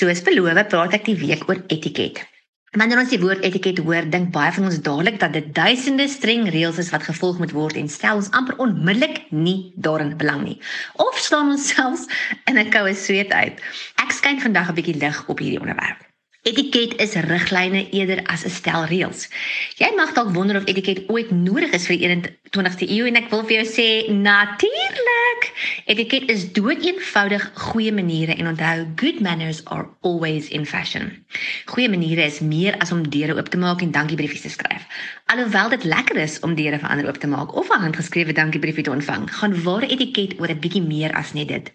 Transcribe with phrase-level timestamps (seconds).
[0.00, 2.22] Soos beloof, praat ek die week oor etiket.
[2.72, 6.46] Wanneer ons die woord etiket hoor, dink baie van ons dadelik dat dit duisende streng
[6.54, 10.56] reëls is wat gevolg moet word en stel ons amper onmiddellik nie daarin belang nie.
[11.04, 12.08] Of staan ons selfs
[12.48, 13.60] in 'n koue sweet uit.
[14.00, 16.09] Ek skyn vandag 'n bietjie lig op hierdie onderwerp.
[16.40, 19.28] Etiket is riglyne eerder as 'n stel reëls.
[19.76, 23.28] Jy mag dalk wonder of etiket ooit nodig is vir die 21ste eeu en ek
[23.30, 25.42] wil vir jou sê natuurlik.
[25.84, 31.12] Etiket is doeteenvoudig goeie maniere en onthou good manners are always in fashion.
[31.66, 34.88] Goeie maniere is meer as om deure oop te maak en dankiebriefies te skryf.
[35.26, 38.84] Alhoewel dit lekker is om deure vir ander oop te maak of 'n handgeskrewe dankiebriefie
[38.84, 41.72] te ontvang, gaan ware etiket oor 'n bietjie meer as net dit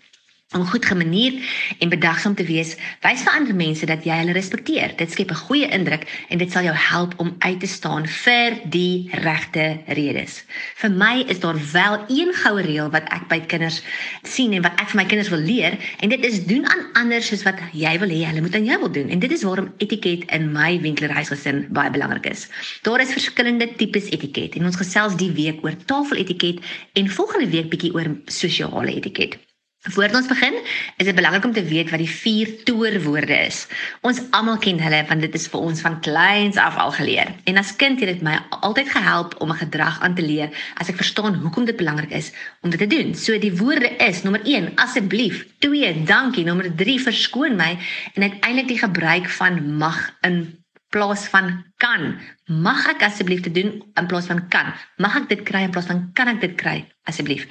[0.54, 1.34] om goed gemanier
[1.80, 4.94] en bedagsaam te wees, wys vir ander mense dat jy hulle respekteer.
[5.00, 8.54] Dit skep 'n goeie indruk en dit sal jou help om uit te staan vir
[8.70, 10.44] die regte redes.
[10.76, 13.82] Vir my is daar wel een goue reël wat ek by kinders
[14.24, 17.22] sien en wat ek vir my kinders wil leer en dit is doen aan ander
[17.22, 19.10] soos wat jy wil hê hulle moet aan jou wil doen.
[19.10, 22.48] En dit is waarom etiket in my winklerhuisgesin baie belangrik is.
[22.82, 26.60] Daar is verskillende tipes etiket en ons gesels die week oor tafeletiket
[26.94, 29.45] en volgende week bietjie oor sosiale etiket.
[29.86, 30.56] Voordat ons begin,
[30.98, 33.68] is dit belangrik om te weet wat die vier toorwoorde is.
[34.02, 37.36] Ons almal ken hulle want dit is vir ons van kleins af al geleer.
[37.46, 40.50] En as kind het dit my altyd gehelp om 'n gedrag aan te leer
[40.82, 43.14] as ek verstaan hoekom dit belangrik is om dit te doen.
[43.16, 47.78] So die woorde is nommer 1, asseblief, 2, dankie, nommer 3, verskoon my
[48.14, 50.65] en uiteindelik die gebruik van mag in
[50.96, 51.52] plaas van
[51.84, 52.16] kan.
[52.48, 54.72] Mag ek asseblief dit doen in plaas van kan?
[55.04, 56.78] Mag ek dit kry in plaas van kan ek dit kry
[57.12, 57.44] asseblief?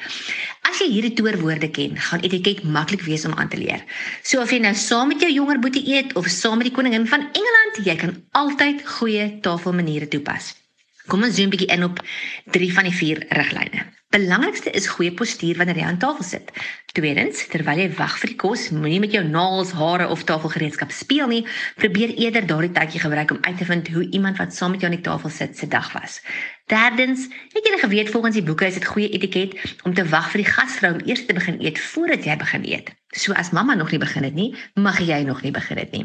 [0.64, 3.84] As jy hierdie toorwoorde ken, gaan etiket maklik wees om aan te leer.
[4.24, 7.08] So of jy nou saam met jou jonger boetie eet of saam met die koningin
[7.10, 10.54] van Engeland, jy kan altyd goeie tafelmaniere toepas.
[11.06, 12.00] Kom ons zoom 'n bietjie in op
[12.50, 13.82] 3 van die 4 riglyne.
[14.08, 16.50] Belangrikste is goeie postuur wanneer jy aan tafel sit.
[16.96, 21.26] Tweedens, terwyl jy wag vir die kos, moenie met jou naels, hare of tafelgereedskap speel
[21.26, 21.42] nie.
[21.76, 24.92] Probeer eerder daardie tydjie gebruik om uit te vind hoe iemand wat saam met jou
[24.92, 26.22] aan die tafel sit se dag was.
[26.66, 30.44] Derdens, het jy geweet volgens die boeke is dit goeie etiket om te wag vir
[30.44, 32.94] die gasvrou om eers te begin eet voordat jy begin eet.
[33.14, 36.04] So as mamma nog nie begin het nie, mag jy nog nie begin het nie.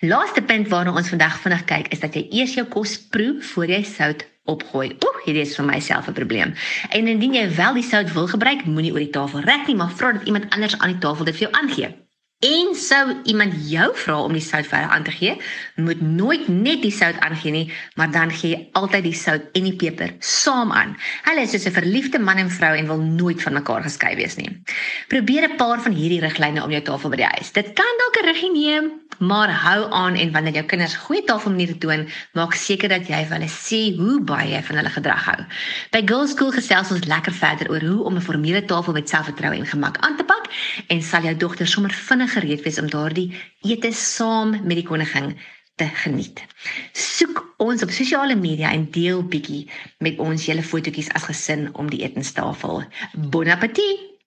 [0.00, 3.68] Laaste punt waarna ons vandag vinnig kyk is dat jy eers jou kos proe voor
[3.68, 4.94] jy sout opgooi.
[4.96, 6.54] Oek, hierdie is vir myself 'n probleem.
[6.88, 9.90] En indien jy wel die sout wil gebruik, moenie oor die tafel rek nie, maar
[9.90, 12.07] vra dat iemand anders aan die tafel dit vir jou aangee.
[12.38, 15.32] En sou iemand jou vra om die sout verder aan te gee,
[15.74, 19.74] moet nooit net die sout aangee nie, maar dan gee altyd die sout en die
[19.74, 20.94] peper saam aan.
[21.26, 24.36] Hulle is soos 'n verliefde man en vrou en wil nooit van mekaar geskei wees
[24.36, 24.62] nie.
[25.08, 27.52] Probeer 'n paar van hierdie riglyne om jou tafel by die huis.
[27.52, 31.78] Dit kan dalk 'n ruggie neem, maar hou aan en wanneer jou kinders goeie tafelmaniere
[31.78, 32.06] toon,
[32.38, 35.38] maak seker dat jy vir hulle sê hoe baie jy van hulle gedrag hou.
[35.92, 39.58] By Girls School gesels ons lekker verder oor hoe om 'n formele tafel met selfvertroue
[39.58, 40.50] en gemak aan te pak
[40.88, 45.36] en sal jou dogter sommer vinnig gereed wees om daardie ete saam met die koningin
[45.76, 46.42] te geniet.
[46.92, 51.90] Soek ons op sosiale media en deel bietjie met ons julle fotootjies as gesin om
[51.90, 52.82] die etenstafel.
[53.14, 54.17] Bon appétit.